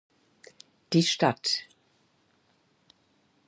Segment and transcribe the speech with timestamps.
[0.93, 1.69] Die Stadt